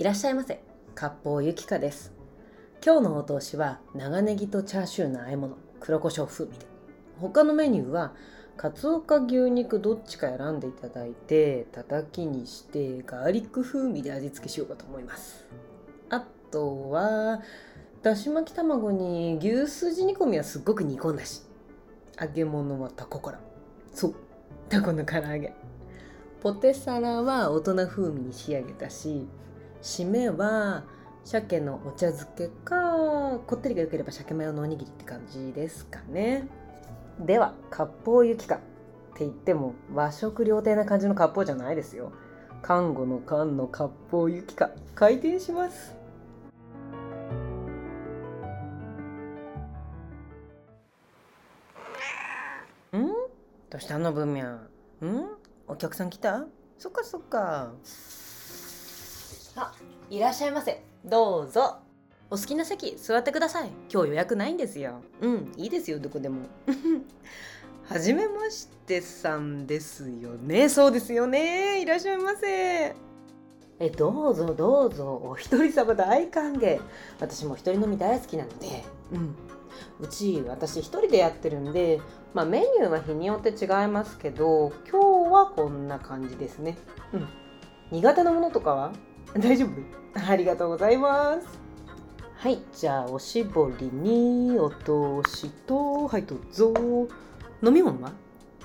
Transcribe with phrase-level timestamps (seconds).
[0.00, 0.62] いらっしゃいませ。
[0.94, 2.10] 割烹ゆきかです。
[2.82, 5.58] 今日のお通しは長ネギとチャーシューの和え物。
[5.78, 6.64] 黒胡椒風味で。
[7.20, 8.14] 他のメニューは
[8.56, 15.46] カツオか牛肉どっちか選んでいただいてたたきにしてガーリック風味で味付けしようかと思います。
[16.08, 17.42] あとは
[18.00, 21.42] だし巻き卵に牛すじ煮込みはすっごく煮込んだし。
[22.18, 23.40] 揚げ物はタコから。
[23.92, 24.14] そう。
[24.70, 25.52] タコの唐揚げ。
[26.40, 29.28] ポテサラは大人風味に仕上げたし
[29.82, 30.84] 締めは
[31.24, 36.48] 鮭のお茶漬けかこってりが良ければ鮭マヨのおにぎりって感じですかね。
[37.18, 38.58] では割烹ゆきかっ
[39.14, 42.12] て言っても和食料亭な感じの割烹じゃないですよ。
[42.62, 44.70] 看護の缶の割烹ゆきか。
[44.94, 45.94] 開店します。
[52.94, 53.06] ん？
[53.70, 54.44] どうしたの文明？
[54.44, 54.60] ん？
[55.68, 56.44] お客さん来た？
[56.78, 57.72] そっかそっか。
[60.10, 60.82] いらっしゃいませ。
[61.04, 61.76] どうぞ。
[62.30, 63.70] お好きな席座ってください。
[63.88, 65.02] 今日予約ないんですよ。
[65.20, 66.40] うんいいですよどこでも。
[67.88, 70.68] はじめましてさんですよね。
[70.68, 71.80] そうですよね。
[71.80, 72.96] いらっしゃいませ。
[73.78, 75.22] えどうぞどうぞ。
[75.24, 76.80] お一人様大歓迎。
[77.20, 78.84] 私も一人飲み大好きなので。
[79.12, 79.36] うん。
[80.00, 82.00] うち私一人でやってるんで
[82.34, 86.76] まあメニューは日によって違いますけど今日はこんな感じですね。
[87.12, 87.28] うん。
[87.92, 88.92] 苦手なものとかは？
[89.38, 89.70] 大丈夫？
[90.28, 91.46] ありがとうございます。
[92.36, 96.72] はいじゃあおしぼりにお通しとはいどうぞ。
[97.62, 98.12] 飲み物は？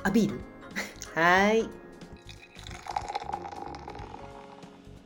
[0.04, 0.40] あビール？
[1.14, 1.70] はい。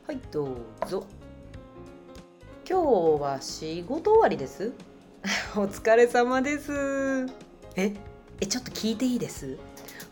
[0.06, 1.04] はいどうぞ。
[2.68, 2.80] 今
[3.18, 4.72] 日は仕事終わりです？
[5.56, 7.26] お疲れ様です。
[7.76, 7.92] え？
[8.40, 9.58] えちょっと聞いていいです？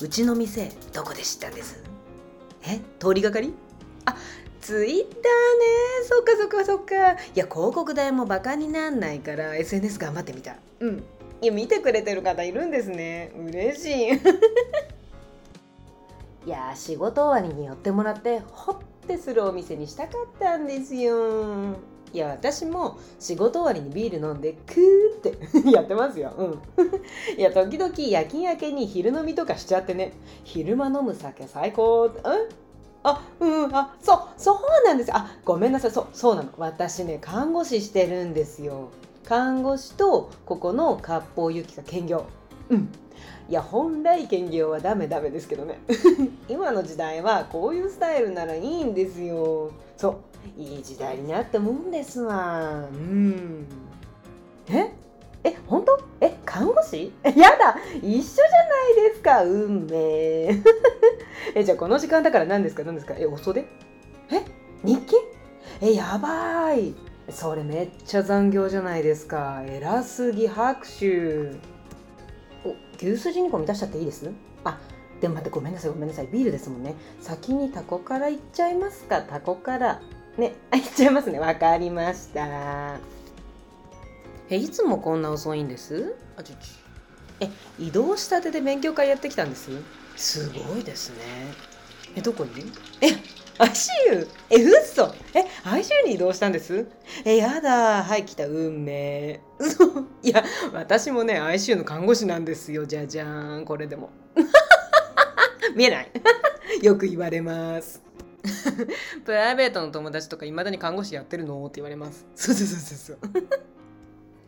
[0.00, 1.83] うちの店どこで知ったんです？
[2.66, 2.80] え？
[2.98, 3.55] 通りがかり？
[3.55, 3.67] あ
[4.69, 5.08] ツイッターね。
[6.06, 7.12] そっかそっかそっか。
[7.12, 10.56] いや広告代もバカになんないから SNS 頑張ってみた。
[10.80, 11.02] うん。
[11.41, 13.33] いや見てくれてる方いるんですね。
[13.34, 14.12] 嬉しい。
[16.46, 21.74] いや仕事終わりに寄ってもらってホッてするお店にしたかったんですよ。
[22.12, 25.39] いや私も仕事終わりにビール飲んでクーって
[25.73, 26.35] やってますよ。
[26.36, 26.61] うん。
[27.39, 30.12] いや時々夜勤明けに昼飲みとかしちゃってね。
[30.45, 32.02] 昼間飲む酒最高。
[32.02, 32.12] うん
[33.03, 35.11] あうんあそうそうなんです。
[35.14, 35.91] あごめんなさい。
[35.91, 36.51] そうそうなの。
[36.59, 38.91] 私ね看護師してるんですよ。
[39.25, 42.25] 看護師とここの割烹ゆきか兼業。
[42.69, 42.89] うん。
[43.48, 45.81] いや本来兼業はダメダメですけどね。
[46.48, 49.70] 今の時代はこういうスタイルならいいんですよ。
[49.97, 50.09] そ
[50.57, 50.61] う。
[50.61, 52.86] いい時代になったもんですわ。
[52.92, 53.67] うん。
[54.69, 54.92] え？
[55.45, 55.98] え本当？
[56.20, 57.13] え看護師？
[57.25, 57.77] やだ！
[58.03, 59.45] 一緒じゃないですか。
[59.45, 60.63] 運命。
[61.58, 62.85] えじゃあこの時間だから何ですか？
[62.85, 63.14] 何ですか？
[63.19, 63.67] えお袖
[64.30, 64.45] え？
[64.85, 65.17] 日記
[65.80, 66.95] えやばい。
[67.30, 69.64] それめっちゃ残業じゃないですか。
[69.67, 71.58] 偉すぎ拍手。
[72.64, 74.30] お牛すじ煮込み出しちゃっていいです？
[74.63, 74.79] あ
[75.20, 76.29] でも待ってごめんなさいごめんなさい。
[76.29, 76.95] ビールですもんね。
[77.20, 79.23] 先にタコからいっちゃいますか？
[79.23, 80.01] タコから。
[80.36, 81.41] ね あいっちゃいますね。
[81.41, 82.98] わかりました。
[84.48, 86.14] えいつもこんな遅いんです？
[86.36, 86.61] あちょちょ。
[87.41, 89.70] え移動したてで勉強会やってきたんです？
[90.18, 91.17] すごいですね。
[92.17, 92.51] えどこに？
[93.01, 93.06] え
[93.58, 95.14] ICU え嘘。
[95.34, 96.86] え ICU に移動したんです？
[97.24, 98.02] えやだ。
[98.02, 99.40] はい来た運命。
[99.58, 99.84] 嘘
[100.23, 102.84] いや私もね ICU の看護師なんですよ。
[102.84, 103.64] じゃじゃーん。
[103.64, 104.11] これでも。
[105.77, 106.11] 見えない。
[106.83, 108.02] よく言われます。
[109.24, 111.64] プライベートの友達とかいまだに看護師やってるの？
[111.67, 112.27] って言われます。
[112.35, 113.18] そうそうそうそう。
[113.33, 113.42] そう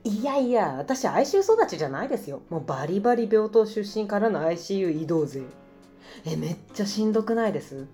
[0.02, 2.40] いやいや私 ICU 育ちじゃないですよ。
[2.48, 5.42] もうバリバリ病棟出身からの ICU 移動勢。
[6.24, 7.86] えめっちゃしんどくないです？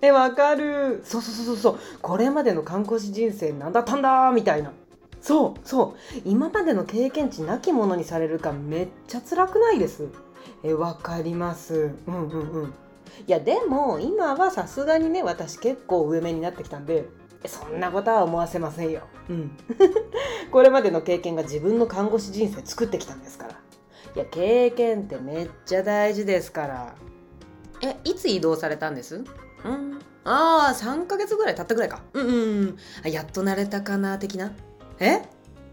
[0.00, 1.00] えわかる。
[1.04, 4.72] そうそうそうそうこれまでの看護師人生何だったんだみたいな。
[5.20, 6.20] そうそう。
[6.24, 10.08] 今までの経験値なきものにされるかめっちゃ辛くないです。
[10.62, 11.90] えわかります。
[12.06, 12.74] うんうんうん。
[13.26, 17.06] いやでも今はさすがにね私結構上目になってきたんで
[17.46, 19.02] そんなことは思わせませんよ。
[19.28, 19.50] うん。
[20.52, 23.52] これまでの経験が自分の看護師人生作ってきたんですから。
[24.14, 26.94] いや経験ってめっちゃ大事ですから。
[27.82, 29.16] えいつ移動されたんです？
[29.16, 29.98] うん。
[30.24, 32.02] ああ3ヶ月ぐらい経ったぐらいか。
[32.12, 34.52] うんうんあやっと慣れたかな的な。
[34.98, 35.22] え？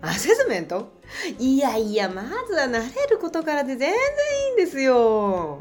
[0.02, 0.92] アセスメント？
[1.40, 3.94] いやいやまずは慣れることからで全然い
[4.52, 5.60] いんですよ。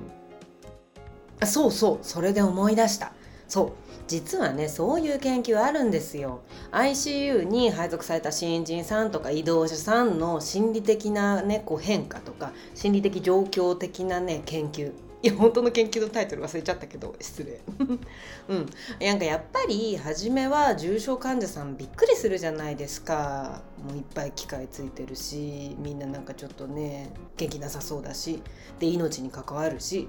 [1.40, 1.98] あそうそう。
[2.02, 3.12] それで思い出した。
[3.48, 3.72] そう。
[4.06, 6.42] 実はねそういう研究あるんですよ。
[6.72, 14.92] ICU に配属された新人さんとか移動者さんの心理的なねこう変化とか心理的状況的なね研究。
[15.24, 17.58] いや本当の研究のタイトル忘れちゃったけど失礼。
[18.50, 18.66] うん。
[19.00, 23.62] なんかやっぱり初めは重症患者さんびっくりするじゃないですか。
[23.82, 28.42] もういっぱい機械ついてるしみんななんかちょっとね元気なさそうだし
[28.78, 30.08] で命に関わるし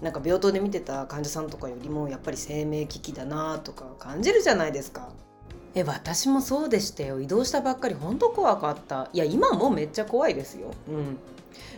[0.00, 5.08] なんか病棟で見てた患者さんとかよりもやっぱり生命危機だなとか感じるじゃないですか。
[5.74, 7.20] え私もそうでしたよ。
[7.20, 9.10] 移動したばっかり本当怖かった。
[9.12, 10.70] いや今もめっちゃ怖いですよ。
[10.88, 11.18] うん。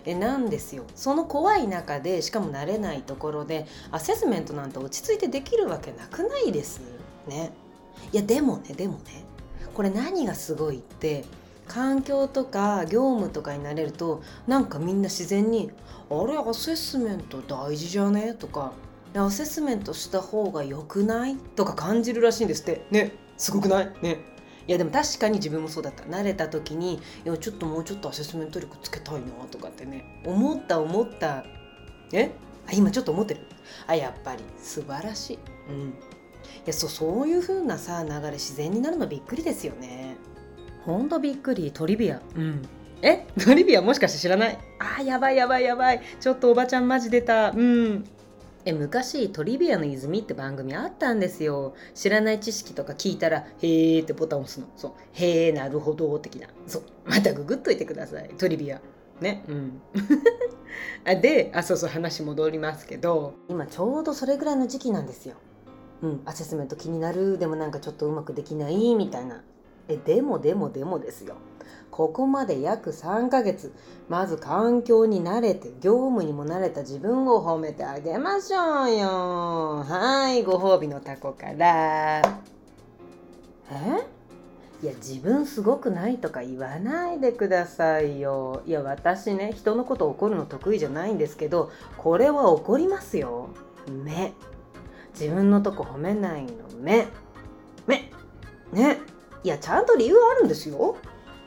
[0.05, 0.85] えなんですよ。
[0.95, 6.81] その怖い中でしかも慣れないところでアセスメントなんて落ち着いてできるわけなくないです。
[7.27, 7.51] ね。
[8.13, 9.25] いやでもねでもね
[9.75, 11.25] これ何がすごいって
[11.67, 15.71] 環境とか業務とかになれるとなんかみんな自然に
[16.11, 18.73] 「あれアセスメント大事じゃね?」とか
[19.15, 22.87] 「アセスメントした方が良くない?」とか感じるらしいんですって。
[22.91, 23.13] ね。
[23.37, 23.93] すごくない？
[24.03, 24.19] ね。
[24.69, 26.05] いやでも確かに自分もそうだった。
[26.05, 31.45] 慣れた時にいやちょっともうちょっとアセスメント力つけたいなとかってね思った思った。
[32.13, 32.31] え？
[32.69, 33.41] あ今ちょっと思ってる。
[33.87, 35.39] あやっぱり素晴らしい。
[35.71, 35.89] うん。
[35.89, 35.93] い
[36.67, 40.17] やそそういう風なさ流れ自然になるのびっくりですよね。
[40.85, 41.73] ほんとびっくり。
[41.73, 42.21] トリビア。
[42.37, 42.63] うん。
[43.01, 43.27] え？
[43.43, 44.59] トリビアもしかして知らない？
[44.99, 46.03] あやばいやばいやばい。
[46.21, 47.53] ちょっとおばちゃんマジ出た。
[47.53, 48.05] うん
[48.65, 51.75] え昔トリビアの泉って番組あったんですよ。
[51.95, 54.67] 知らない知識とか聞いたら「へーってボタン押すの。
[54.77, 56.49] そう「へーなるほど」的な。
[56.67, 56.83] そう。
[57.05, 58.29] またググっといてください。
[58.37, 58.81] トリビア。
[59.21, 59.45] ね。
[59.49, 59.81] うん。
[61.07, 63.35] あであそうそう話戻りますけど。
[63.49, 65.37] 今ちょうどそれぐらいの時期なんですよ。
[66.03, 66.21] うん。
[66.25, 67.39] アセスメント気になる。
[67.39, 69.43] でもなんかちょっとうまくできないみたいな。
[69.89, 71.37] えでもでもでもですよ。
[71.91, 73.73] ここまで約3ヶ月
[74.09, 79.85] まず環境に慣れて業務にも慣れた自分を褒めてあげましょうよ。
[79.85, 82.21] はいご褒美のタコから。
[83.71, 84.19] え？
[84.81, 88.63] いや自分すごくないとか言わないでくださいよ。
[88.65, 93.49] いや私ね人のこと怒るの得意じゃないんですけどこれは怒りますよ。
[93.89, 94.35] 目。
[95.19, 96.51] 自分のとこ褒めないの
[96.81, 97.09] 目。
[97.89, 98.13] 目。
[98.73, 98.99] ね。
[99.45, 100.97] いやちゃんと理由あるんですよ。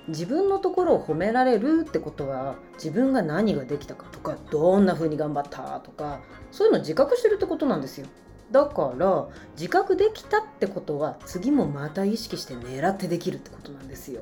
[0.07, 6.21] 自分のところを褒められるってことは自分が何ができたかとかどんな風に頑張ったとか
[6.51, 8.07] そういうの自覚してるってことなんですよ。
[8.51, 14.21] だから自覚できたってことは次もまた意識して狙ってできるってことなんですよ。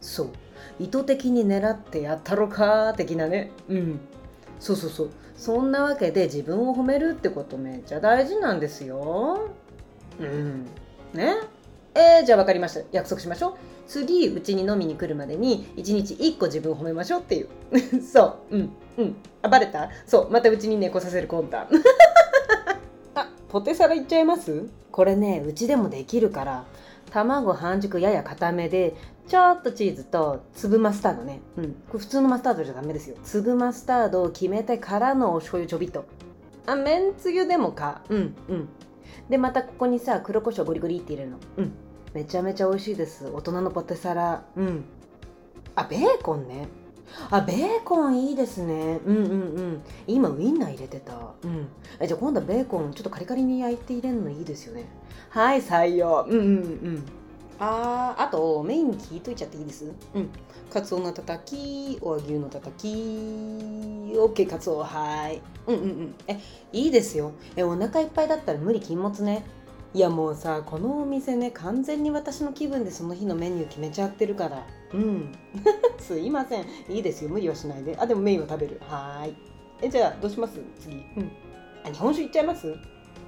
[0.00, 0.28] そう。
[0.80, 3.52] 意図的に狙ってやったろか的なね。
[3.68, 4.00] うん。
[4.58, 5.10] そうそうそう。
[5.36, 9.50] そんなわけで自分を褒めるってことめっちゃ大事なんですよ。
[10.18, 10.66] うん。
[11.14, 11.36] ね。
[11.94, 12.80] えー、じゃあ分かりました。
[12.92, 13.54] 約束しましょう。
[13.86, 17.48] 次うちに飲みに来るまでに1日1個自分褒めましょうっていう。
[18.02, 18.56] そう。
[18.56, 18.70] うん。
[18.98, 19.16] うん。
[19.42, 19.90] あバレた？
[20.06, 20.30] そう。
[20.30, 21.68] またうちに猫させる魂胆
[23.14, 24.64] あポテサラいっちゃいます？
[24.90, 26.64] これねうちでもできるから
[27.10, 28.94] 卵半熟やや固めで
[29.28, 31.40] ちょっとチーズと粒マスタードね。
[31.58, 31.64] うん。
[31.90, 33.16] これ普通のマスタードじゃダメですよ。
[33.22, 36.04] 粒マスタードを決めてからのお醤油ちょびっと。
[36.64, 38.02] あめんつゆでもか。
[38.08, 38.34] うん。
[38.48, 38.68] うん。
[39.28, 41.38] でまたここにさ黒胡椒ゴリゴリって入れるの。
[41.58, 41.72] うん。
[42.14, 43.26] めちゃめちゃ美味しいです。
[43.32, 44.44] 大人のポテサラ。
[44.54, 44.84] うん。
[45.74, 46.68] あベーコンね。
[47.30, 49.00] あベーコンいいですね。
[49.06, 49.82] うんうんうん。
[50.06, 51.14] 今ウインナー入れてた。
[51.42, 51.68] うん。
[52.00, 54.84] えじゃあ今度はベーコンちょっとカリカリに焼いて入れるのいいですよね。
[55.30, 56.26] はい採用。
[56.28, 56.48] うんうんう
[56.90, 57.04] ん。
[57.58, 59.90] あーあとメインに聞いといちゃっていいです？
[60.14, 60.28] うん。
[60.70, 62.88] カツオのたたきお牛のたたき。
[62.88, 64.84] オッケーカツオ。
[64.84, 65.40] はい。
[65.66, 66.14] うんうんうん。
[66.28, 66.38] え
[66.72, 67.32] いいですよ。
[67.56, 69.44] えお腹いっぱいだったら無理禁物ね
[69.94, 74.66] いやもうさこのお店ね完全に私の気分でその日のメニュー決めちゃってるから。
[74.94, 75.32] うん。
[76.00, 76.64] すいません。
[76.88, 77.30] いいですよ。
[77.30, 77.94] 無理はしないで。
[77.98, 78.80] あでもメインは食べる。
[78.88, 79.34] はーい。
[79.82, 80.58] えじゃあどうします？
[80.80, 80.96] 次。
[80.96, 81.30] うん。
[81.84, 82.74] あ日本酒いっちゃいます？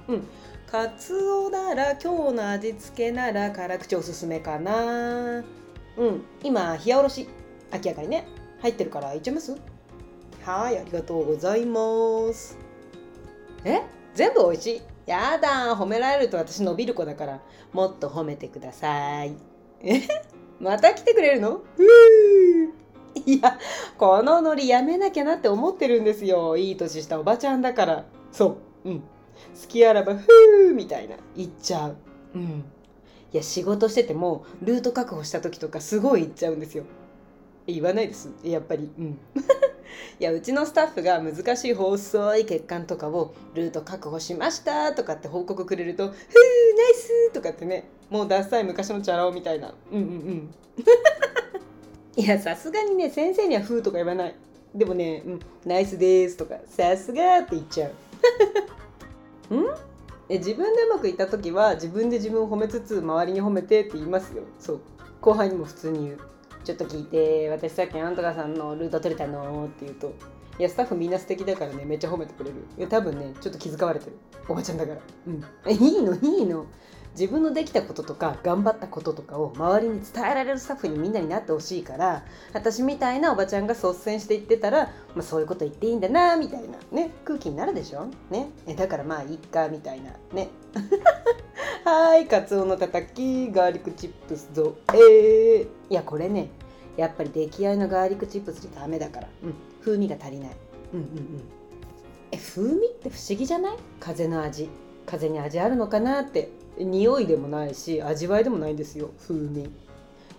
[0.07, 0.27] うん。
[0.65, 5.43] カツオなら今日の味付けなら辛口おすすめかな。
[5.97, 6.23] うん。
[6.43, 7.27] 今冷やおろし。
[7.71, 8.27] 明らかにね。
[8.61, 9.55] 入ってるからいっちゃいます？
[10.43, 10.79] はい。
[10.79, 11.79] ありがとうございま
[12.33, 12.57] す。
[13.63, 13.83] え？
[14.15, 14.81] 全部美味しい？
[15.05, 17.41] やだ褒められると私伸びる子だから。
[17.73, 19.35] もっと褒めてください。
[19.81, 20.01] え
[20.59, 21.61] また来てくれるの？
[23.25, 23.57] いや
[23.97, 26.57] このノリやめなきゃなって思ってるんですよ。
[26.57, 28.05] いい年したおばちゃんだから。
[28.31, 28.89] そう。
[28.89, 28.99] うん。
[28.99, 29.05] 好
[29.67, 31.15] きあらばふーみたいな。
[31.35, 31.95] 言っちゃう。
[32.35, 32.63] うん。
[33.33, 36.83] いや仕事しててもルート確保した時とかすごい言っちゃうんですよ。
[37.67, 38.29] 言わないです。
[38.43, 38.89] やっぱり。
[38.97, 39.19] うん
[40.19, 49.73] いやうちのスタッフが難しい細い血管とかをルート確保しましたとかって報告くれると「ふーナイス!」とかってねもうダサい昔のチャラ男みたいな。
[49.91, 50.55] うんうんうん。
[52.17, 54.35] いやさすがにね先生には「ふー」とか言わない。
[54.73, 57.89] でもね「うん、ナイスです」とか「さすが」って言っちゃ
[59.49, 59.67] う ん？
[60.27, 64.43] え自分でうまくいった時は自分で自分を褒めつつ周りに褒めてって言いますよ。
[64.59, 64.79] そう。
[65.21, 66.19] 後輩にも普通に言う。
[66.65, 70.13] ちょっと聞いて私さっきあんとかさんのルート取れたのって言うと
[70.59, 72.55] いやスタッフみんな素敵だからねめっちゃ褒めてくれる。
[72.77, 74.17] いや多分ねちょっと気遣われてる。
[74.47, 74.99] おばちゃんだから。
[75.27, 75.43] うん。
[75.67, 76.15] えいいの？
[76.15, 76.65] いいの？
[77.17, 88.07] 自分のできたこととか頑張ったこととかを周りに伝えられるスタッフにみんなになってほしいから私みたいなおばちゃんが率先して言ってたら、まあ、そういうこと言っていいんだなみたいなね空気になるでしょ？
[88.29, 88.49] ね？
[88.75, 90.11] だからまあいっかみたいな。
[90.33, 90.49] ね？
[91.85, 96.49] はいカツオのたたきガーリックチップスぞえー、いやこれね
[96.97, 100.49] やっぱり出来合いのガーリックチップスじゃダメだから、うん、風味が足りない。
[100.93, 101.41] うんうんうん。
[102.31, 103.77] え風味って不思議じゃない？
[103.99, 104.69] 風の味。
[105.05, 106.49] 風に味あるのかなって。
[106.77, 109.69] 匂いでもないし味わいでもないんですよ風味。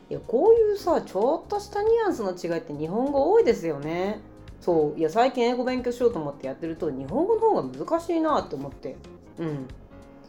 [0.09, 4.21] いやこういうさちょっとしたニュアンスの違いって日本語多いですよね。
[4.61, 4.99] そう。
[4.99, 8.97] いや最近英語勉強しようと思ってやってると日本語の方が難しいなって思って。
[9.39, 9.67] うん。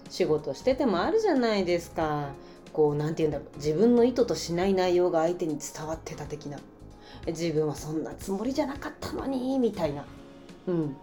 [0.09, 2.29] 仕事しててもあるじゃないですか。
[2.73, 3.57] こう何て言うんだろう。
[3.57, 6.59] 自分の意図としない内容が相手に伝わってた的な。
[7.27, 10.05] 自分はそんなつもりじゃなかったのにみたいな。
[10.67, 10.95] うん。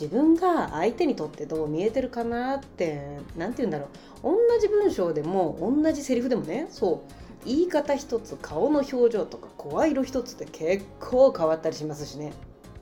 [0.00, 3.88] 自分が相手にとってどう見えてるかなって何て言うんだろ
[4.22, 4.22] う。
[4.22, 7.46] 同じ文章でも同じセリフでもねそう。
[7.46, 12.32] 言い方一つ顔の表情とか声色一つで結構変わったりしますしね。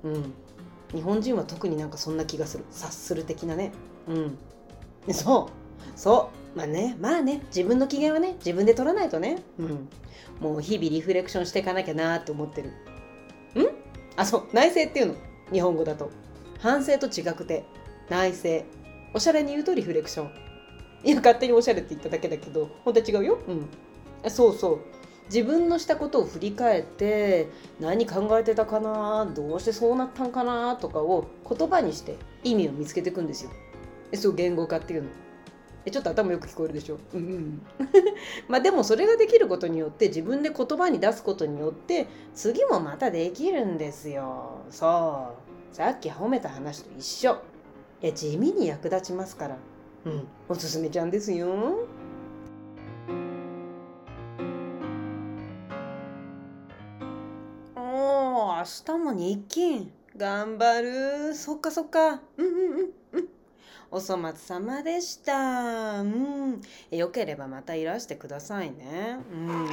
[0.05, 0.33] うん。
[0.93, 2.65] 日本人は特になんかそんな気がする。
[2.71, 3.73] 察する的なね。
[4.09, 5.13] うん。
[5.13, 5.99] そう。
[5.99, 6.59] そう。
[6.59, 6.97] まあね。
[7.01, 7.43] まあね。
[7.55, 9.43] 自分の機嫌はね自分で取らないとね。
[9.59, 9.89] うん。
[10.41, 12.71] もう日々リフレクションしていかなきゃなって思ってる。
[12.71, 12.73] ん？
[14.17, 14.49] あそう。
[14.53, 15.15] 内省っていうの。
[15.53, 16.11] 日本語だと。
[16.59, 17.65] 反省と違くて
[18.09, 18.65] 内省。
[19.15, 20.31] おしゃれに言うとリフレクション。
[21.05, 23.39] いや勝手におしゃれって言っただけだけど本当は違うよ。
[23.49, 24.31] うん。
[24.31, 24.79] そうそう。
[25.27, 27.49] 自分のしたことを振り返って
[27.81, 33.51] 何考えてたかなどうしてそうなったんかなとかを言葉にして意味を見つけていくんですよ。
[34.15, 35.09] そう言語化っていうの。
[35.91, 37.67] ちょっと頭よく聞こえるでしょ、うんうん、
[38.49, 44.61] まあでもそれができることによって自分で言葉に出すことによって次もまたできるんですよ。
[44.71, 47.39] そうさっき褒めた話と一緒。
[48.03, 49.57] いや地味に役立ちますから。
[50.05, 50.27] うん。
[50.49, 51.49] おすすめちゃんですよ。
[57.77, 59.91] おお明日も日勤。
[60.17, 61.35] 頑張る。
[61.35, 62.21] そっかそっか。
[62.37, 63.29] うんうんうんうん。
[63.91, 66.01] お粗末様でした。
[66.01, 66.61] うん。
[66.91, 69.19] よければまたいらしてくださいね。
[69.33, 69.69] うん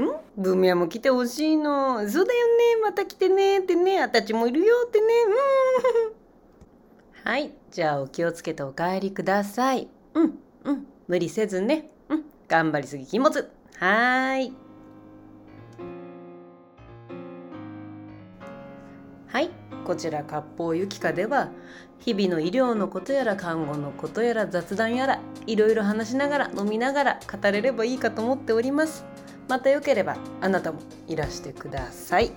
[0.00, 0.16] ん？
[0.36, 2.08] ブーム屋も来てほしいの。
[2.08, 2.76] そうだよね。
[2.82, 3.58] また来てね。
[3.58, 4.00] ってね。
[4.00, 4.74] あたちもいるよ。
[4.86, 5.06] ってね。
[7.24, 7.30] うん。
[7.30, 7.52] はい。
[7.70, 9.88] じゃあお気をつけてお帰りください。
[10.14, 10.38] うん。
[10.64, 10.86] うん。
[11.08, 11.90] 無理せずね。
[12.08, 12.24] うん。
[12.48, 13.50] 頑張りすぎ禁物。
[13.76, 14.52] はーい。
[19.28, 19.50] はい。
[19.84, 21.50] こちら割烹ゆきかでは
[21.98, 29.04] 日々の医療のことやら看護のことやら雑談やらいろいろ話しながら飲みながら語れればいいかと思っております。
[29.52, 32.32] またよければあなたもいらしてください。